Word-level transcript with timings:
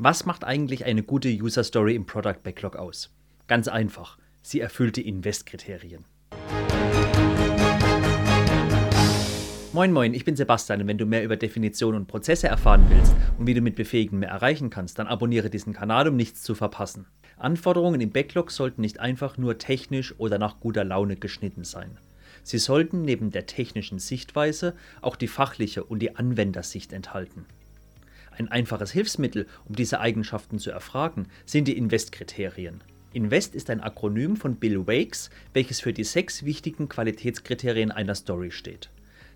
Was 0.00 0.24
macht 0.24 0.44
eigentlich 0.44 0.84
eine 0.84 1.02
gute 1.02 1.28
User 1.28 1.64
Story 1.64 1.96
im 1.96 2.06
Product 2.06 2.36
Backlog 2.44 2.76
aus? 2.76 3.10
Ganz 3.48 3.66
einfach, 3.66 4.16
sie 4.42 4.60
erfüllt 4.60 4.94
die 4.94 5.08
Invest-Kriterien. 5.08 6.04
Moin 9.72 9.92
Moin, 9.92 10.14
ich 10.14 10.24
bin 10.24 10.36
Sebastian 10.36 10.82
und 10.82 10.86
wenn 10.86 10.98
du 10.98 11.04
mehr 11.04 11.24
über 11.24 11.36
Definitionen 11.36 12.02
und 12.02 12.06
Prozesse 12.06 12.46
erfahren 12.46 12.86
willst 12.88 13.12
und 13.38 13.48
wie 13.48 13.54
du 13.54 13.60
mit 13.60 13.74
Befähigen 13.74 14.20
mehr 14.20 14.28
erreichen 14.28 14.70
kannst, 14.70 15.00
dann 15.00 15.08
abonniere 15.08 15.50
diesen 15.50 15.72
Kanal, 15.72 16.06
um 16.06 16.14
nichts 16.14 16.44
zu 16.44 16.54
verpassen. 16.54 17.06
Anforderungen 17.36 18.00
im 18.00 18.12
Backlog 18.12 18.52
sollten 18.52 18.82
nicht 18.82 19.00
einfach 19.00 19.36
nur 19.36 19.58
technisch 19.58 20.14
oder 20.18 20.38
nach 20.38 20.60
guter 20.60 20.84
Laune 20.84 21.16
geschnitten 21.16 21.64
sein. 21.64 21.98
Sie 22.44 22.58
sollten 22.58 23.02
neben 23.02 23.32
der 23.32 23.46
technischen 23.46 23.98
Sichtweise 23.98 24.76
auch 25.02 25.16
die 25.16 25.26
fachliche 25.26 25.82
und 25.82 25.98
die 25.98 26.14
Anwendersicht 26.14 26.92
enthalten. 26.92 27.46
Ein 28.38 28.46
einfaches 28.46 28.92
Hilfsmittel, 28.92 29.48
um 29.68 29.74
diese 29.74 29.98
Eigenschaften 29.98 30.60
zu 30.60 30.70
erfragen, 30.70 31.26
sind 31.44 31.66
die 31.66 31.76
Invest-Kriterien. 31.76 32.84
Invest 33.12 33.56
ist 33.56 33.68
ein 33.68 33.80
Akronym 33.80 34.36
von 34.36 34.54
Bill 34.54 34.86
Wakes, 34.86 35.30
welches 35.54 35.80
für 35.80 35.92
die 35.92 36.04
sechs 36.04 36.44
wichtigen 36.44 36.88
Qualitätskriterien 36.88 37.90
einer 37.90 38.14
Story 38.14 38.52
steht. 38.52 38.90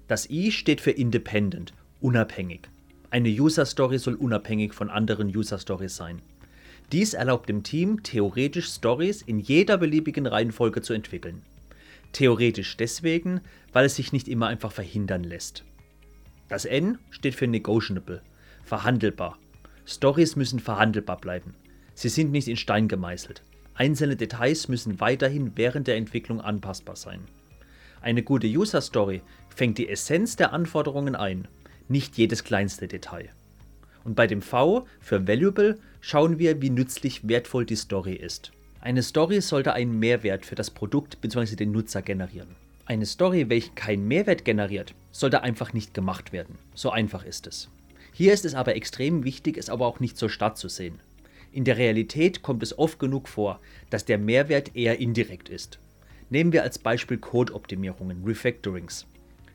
Das 0.07 0.31
I 0.31 0.53
steht 0.53 0.81
für 0.81 0.93
Independent, 0.93 1.75
unabhängig. 2.01 2.69
Eine 3.11 3.29
User 3.29 3.67
Story 3.67 3.99
soll 3.99 4.15
unabhängig 4.15 4.73
von 4.73 4.89
anderen 4.89 5.37
User 5.37 5.59
Stories 5.59 5.97
sein. 5.97 6.23
Dies 6.93 7.13
erlaubt 7.13 7.49
dem 7.49 7.65
Team, 7.65 8.05
theoretisch 8.05 8.69
Stories 8.69 9.23
in 9.23 9.41
jeder 9.41 9.79
beliebigen 9.79 10.29
Reihenfolge 10.29 10.81
zu 10.81 10.93
entwickeln. 10.93 11.43
Theoretisch 12.13 12.77
deswegen, 12.77 13.41
weil 13.73 13.87
es 13.87 13.97
sich 13.97 14.13
nicht 14.13 14.29
immer 14.29 14.47
einfach 14.47 14.71
verhindern 14.71 15.25
lässt. 15.25 15.65
Das 16.49 16.67
N 16.67 16.99
steht 17.11 17.35
für 17.35 17.49
Negotiable, 17.49 18.23
verhandelbar. 18.63 19.39
Stories 19.87 20.37
müssen 20.37 20.61
verhandelbar 20.61 21.21
bleiben. 21.21 21.55
Sie 21.95 22.09
sind 22.09 22.33
nicht 22.33 22.49
in 22.49 22.57
Stein 22.57 22.89
gemeißelt. 22.89 23.43
Einzelne 23.75 24.17
Details 24.17 24.69
müssen 24.69 25.01
weiterhin 25.01 25.53
während 25.57 25.87
der 25.87 25.97
Entwicklung 25.97 26.41
anpassbar 26.41 26.97
sein. 26.97 27.21
Eine 28.01 28.23
gute 28.23 28.47
User 28.47 28.81
Story 28.81 29.23
fängt 29.49 29.79
die 29.79 29.89
Essenz 29.89 30.37
der 30.37 30.53
Anforderungen 30.53 31.15
ein, 31.15 31.49
nicht 31.89 32.17
jedes 32.19 32.45
kleinste 32.45 32.89
Detail. 32.89 33.31
Und 34.05 34.17
bei 34.17 34.27
dem 34.27 34.43
V 34.43 34.87
für 35.01 35.29
Valuable 35.29 35.79
schauen 36.01 36.39
wir, 36.39 36.61
wie 36.61 36.71
nützlich 36.71 37.29
wertvoll 37.29 37.65
die 37.65 37.77
Story 37.77 38.15
ist. 38.15 38.53
Eine 38.81 39.03
Story 39.03 39.41
sollte 39.41 39.75
einen 39.75 39.99
Mehrwert 39.99 40.45
für 40.45 40.57
das 40.57 40.71
Produkt 40.71 41.21
bzw. 41.21 41.55
den 41.55 41.71
Nutzer 41.71 42.03
generieren. 42.03 42.57
Eine 42.85 43.07
Story, 43.07 43.49
welche 43.49 43.71
keinen 43.73 44.09
Mehrwert 44.09 44.45
generiert, 44.45 44.95
sollte 45.13 45.43
einfach 45.43 45.73
nicht 45.73 45.95
gemacht 45.95 46.33
werden. 46.33 46.59
So 46.75 46.91
einfach 46.91 47.25
ist 47.25 47.47
es. 47.47 47.71
Hier 48.13 48.33
ist 48.33 48.45
es 48.45 48.55
aber 48.55 48.77
extrem 48.77 49.25
wichtig, 49.25 49.57
es 49.57 49.71
aber 49.71 49.87
auch 49.87 49.99
nicht 49.99 50.19
zur 50.19 50.29
Stadt 50.29 50.59
zu 50.59 50.69
sehen. 50.69 51.01
In 51.51 51.65
der 51.65 51.79
Realität 51.79 52.43
kommt 52.43 52.63
es 52.63 52.79
oft 52.79 52.99
genug 52.99 53.29
vor, 53.29 53.61
dass 53.91 54.05
der 54.05 54.19
Mehrwert 54.19 54.77
eher 54.77 54.99
indirekt 54.99 55.49
ist. 55.49 55.79
Nehmen 56.31 56.53
wir 56.53 56.63
als 56.63 56.79
Beispiel 56.79 57.19
Code-Optimierungen, 57.19 58.25
Refactorings. 58.25 59.07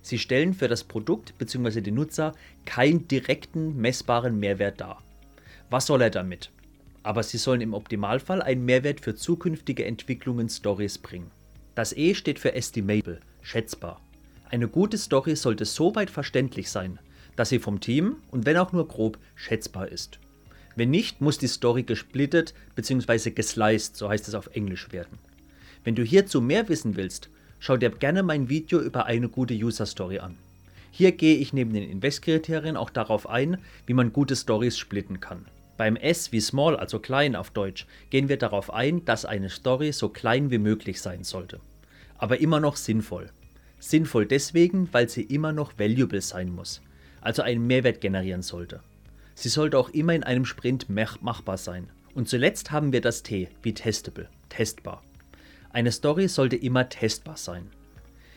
Sie 0.02 0.20
stellen 0.20 0.54
für 0.54 0.68
das 0.68 0.84
Produkt 0.84 1.38
bzw. 1.38 1.82
den 1.82 1.96
Nutzer 1.96 2.34
keinen 2.66 3.08
direkten 3.08 3.78
messbaren 3.78 4.40
Mehrwert 4.40 4.80
dar. 4.80 5.04
Was 5.70 5.86
soll 5.86 6.02
er 6.02 6.10
damit? 6.10 6.52
Aber 7.04 7.24
sie 7.24 7.38
sollen 7.38 7.62
im 7.62 7.74
Optimalfall 7.74 8.42
einen 8.42 8.66
Mehrwert 8.66 9.02
für 9.02 9.16
zukünftige 9.16 9.86
Entwicklungen 9.86 10.50
Stories 10.50 10.98
bringen. 10.98 11.32
Das 11.76 11.96
E 11.96 12.16
steht 12.16 12.40
für 12.40 12.54
Estimable, 12.54 13.20
schätzbar. 13.42 14.02
Eine 14.50 14.68
gute 14.68 14.98
Story 14.98 15.36
sollte 15.36 15.66
so 15.66 15.94
weit 15.96 16.10
verständlich 16.10 16.70
sein, 16.70 17.00
dass 17.38 17.50
sie 17.50 17.60
vom 17.60 17.80
Team 17.80 18.18
und 18.30 18.46
wenn 18.46 18.58
auch 18.58 18.74
nur 18.74 18.88
grob 18.90 19.18
schätzbar 19.36 19.88
ist. 19.88 20.20
Wenn 20.76 20.90
nicht, 20.90 21.22
muss 21.22 21.38
die 21.38 21.48
Story 21.48 21.84
gesplittet 21.84 22.54
bzw. 22.76 23.32
gesliced, 23.32 23.96
so 23.96 24.10
heißt 24.10 24.28
es 24.28 24.36
auf 24.36 24.50
Englisch 24.54 24.92
werden. 24.92 25.18
Wenn 25.84 25.96
du 25.96 26.04
hierzu 26.04 26.42
mehr 26.42 26.68
wissen 26.68 26.98
willst, 26.98 27.30
schau 27.60 27.78
dir 27.78 27.90
gerne 27.90 28.22
mein 28.22 28.50
Video 28.50 28.82
über 28.82 29.06
eine 29.06 29.30
gute 29.30 29.54
User 29.54 29.86
Story 29.86 30.20
an. 30.20 30.38
Hier 30.92 31.14
gehe 31.14 31.38
ich 31.38 31.54
neben 31.54 31.74
den 31.74 31.90
Invest-Kriterien 31.90 32.76
auch 32.76 32.90
darauf 32.90 33.30
ein, 33.30 33.58
wie 33.86 33.94
man 33.94 34.14
gute 34.14 34.36
Stories 34.36 34.78
splitten 34.78 35.20
kann. 35.20 35.46
Beim 35.78 35.96
S 35.96 36.32
wie 36.32 36.42
Small, 36.42 36.76
also 36.76 37.00
klein 37.00 37.36
auf 37.36 37.52
Deutsch, 37.52 37.86
gehen 38.10 38.30
wir 38.30 38.38
darauf 38.38 38.74
ein, 38.74 39.06
dass 39.06 39.26
eine 39.26 39.50
Story 39.50 39.92
so 39.94 40.10
klein 40.10 40.50
wie 40.50 40.58
möglich 40.58 41.02
sein 41.02 41.24
sollte. 41.24 41.60
Aber 42.18 42.40
immer 42.40 42.60
noch 42.60 42.78
sinnvoll. 42.78 43.30
Sinnvoll 43.80 44.26
deswegen, 44.26 44.90
weil 44.92 45.08
sie 45.08 45.22
immer 45.22 45.54
noch 45.54 45.78
valuable 45.78 46.22
sein 46.22 46.50
muss 46.50 46.82
also 47.22 47.42
einen 47.42 47.68
Mehrwert 47.68 48.02
generieren 48.02 48.42
sollte. 48.42 48.82
Sie 49.36 49.50
sollte 49.50 49.78
auch 49.78 49.90
immer 49.90 50.16
in 50.16 50.24
einem 50.24 50.46
Sprint 50.46 50.88
machbar 50.90 51.58
sein. 51.58 51.90
Und 52.16 52.28
zuletzt 52.28 52.72
haben 52.72 52.92
wir 52.92 53.02
das 53.02 53.22
T 53.22 53.50
wie 53.62 53.74
testable, 53.74 54.30
testbar. 54.50 55.04
Eine 55.70 55.92
Story 55.92 56.28
sollte 56.28 56.56
immer 56.56 56.90
testbar 56.90 57.38
sein. 57.38 57.70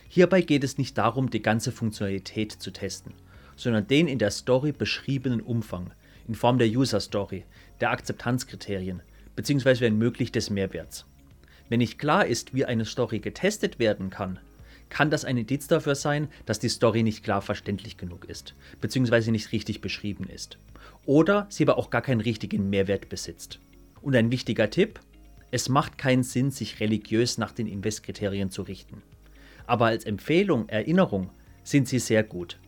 Hierbei 0.08 0.42
geht 0.42 0.64
es 0.64 0.76
nicht 0.76 0.98
darum, 0.98 1.30
die 1.30 1.40
ganze 1.40 1.72
Funktionalität 1.72 2.52
zu 2.52 2.70
testen, 2.72 3.14
sondern 3.56 3.86
den 3.86 4.08
in 4.08 4.18
der 4.18 4.30
Story 4.30 4.72
beschriebenen 4.72 5.40
Umfang 5.40 5.92
in 6.28 6.34
Form 6.34 6.58
der 6.58 6.68
User 6.68 7.00
Story, 7.00 7.44
der 7.80 7.90
Akzeptanzkriterien 7.92 9.02
bzw. 9.36 9.80
wenn 9.80 9.96
möglich 9.96 10.32
des 10.32 10.50
Mehrwerts. 10.50 11.06
Wenn 11.68 11.78
nicht 11.78 11.98
klar 11.98 12.26
ist, 12.26 12.52
wie 12.52 12.64
eine 12.64 12.84
Story 12.84 13.20
getestet 13.20 13.78
werden 13.78 14.10
kann, 14.10 14.38
kann 14.90 15.10
das 15.10 15.24
ein 15.24 15.38
Indiz 15.38 15.66
dafür 15.68 15.94
sein, 15.94 16.28
dass 16.44 16.58
die 16.58 16.68
Story 16.68 17.02
nicht 17.02 17.24
klar 17.24 17.40
verständlich 17.40 17.96
genug 17.96 18.26
ist, 18.26 18.54
beziehungsweise 18.80 19.30
nicht 19.32 19.52
richtig 19.52 19.80
beschrieben 19.80 20.24
ist. 20.24 20.58
Oder 21.06 21.46
sie 21.48 21.64
aber 21.64 21.78
auch 21.78 21.90
gar 21.90 22.02
keinen 22.02 22.20
richtigen 22.20 22.68
Mehrwert 22.68 23.08
besitzt. 23.08 23.60
Und 24.02 24.14
ein 24.14 24.30
wichtiger 24.30 24.68
Tipp, 24.68 25.00
es 25.50 25.68
macht 25.68 25.98
keinen 25.98 26.22
Sinn, 26.22 26.50
sich 26.50 26.80
religiös 26.80 27.38
nach 27.38 27.52
den 27.52 27.66
Investkriterien 27.66 28.50
zu 28.50 28.62
richten. 28.62 29.02
Aber 29.66 29.86
als 29.86 30.04
Empfehlung, 30.04 30.68
Erinnerung 30.68 31.30
sind 31.62 31.88
sie 31.88 31.98
sehr 31.98 32.22
gut. 32.22 32.58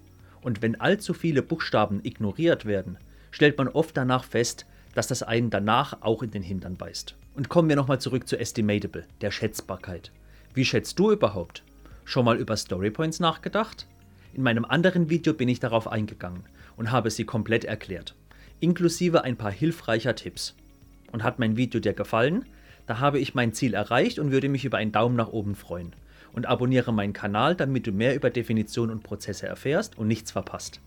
Und 0.41 0.63
wenn 0.63 0.81
allzu 0.81 1.15
viele 1.15 1.43
Buchstaben 1.43 2.01
ignoriert 2.03 2.65
werden, 2.65 2.99
stellt 3.31 3.59
man 3.59 3.69
oft 3.69 3.97
danach 3.97 4.25
fest, 4.25 4.67
dass 4.95 5.07
das 5.07 5.23
einen 5.23 5.51
danach 5.51 6.03
auch 6.03 6.23
in 6.23 6.31
den 6.31 6.43
Hintern 6.43 6.77
beißt. 6.77 7.17
Und 7.35 7.49
kommen 7.49 7.69
wir 7.69 7.77
nochmal 7.77 8.01
zurück 8.01 8.29
zu 8.29 8.37
Estimatable, 8.39 9.07
der 9.21 9.31
Schätzbarkeit. 9.31 10.13
Wie 10.55 10.65
schätzt 10.65 10.99
du 10.99 11.13
überhaupt? 11.13 11.65
Schon 12.05 12.25
mal 12.25 12.39
über 12.39 12.57
Storypoints 12.57 13.21
nachgedacht? 13.21 13.87
In 14.35 14.43
meinem 14.43 14.65
anderen 14.65 15.11
Video 15.11 15.35
bin 15.35 15.49
ich 15.49 15.61
darauf 15.61 15.87
eingegangen 15.87 16.45
und 16.77 16.91
habe 16.91 17.11
sie 17.11 17.25
komplett 17.25 17.65
erklärt, 17.65 18.15
inklusive 18.61 19.25
ein 19.25 19.37
paar 19.37 19.53
hilfreicher 19.53 20.15
Tipps. 20.15 20.57
Und 21.13 21.23
hat 21.23 21.39
mein 21.39 21.57
Video 21.57 21.81
dir 21.81 21.93
gefallen? 21.93 22.47
Da 22.87 22.99
habe 22.99 23.19
ich 23.19 23.35
mein 23.35 23.53
Ziel 23.53 23.75
erreicht 23.75 24.19
und 24.19 24.33
würde 24.33 24.49
mich 24.49 24.65
über 24.65 24.79
einen 24.79 24.93
Daumen 24.93 25.17
nach 25.17 25.29
oben 25.29 25.55
freuen. 25.55 25.93
Und 26.33 26.47
abonniere 26.47 26.93
meinen 26.93 27.13
Kanal, 27.13 27.55
damit 27.55 27.87
du 27.87 27.93
mehr 27.93 28.15
über 28.15 28.31
Definition 28.31 28.91
und 28.91 29.03
Prozesse 29.03 29.47
erfährst 29.47 29.99
und 29.99 30.09
nichts 30.09 30.31
verpasst. 30.31 30.81